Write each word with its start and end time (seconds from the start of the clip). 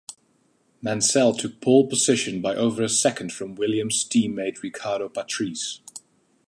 Mansell 0.81 1.31
took 1.35 1.61
pole 1.61 1.85
position 1.85 2.41
by 2.41 2.55
over 2.55 2.81
a 2.81 2.89
second 2.89 3.31
from 3.31 3.53
Williams 3.53 4.03
team-mate 4.03 4.63
Riccardo 4.63 5.09
Patrese. 5.09 5.79